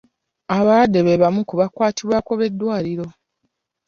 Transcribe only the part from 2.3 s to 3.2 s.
b'eddwaliro.